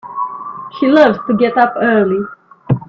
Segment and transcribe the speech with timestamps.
[0.79, 2.21] She loves to get up early.